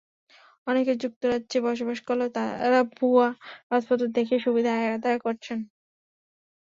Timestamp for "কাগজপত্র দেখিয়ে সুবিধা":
3.67-4.71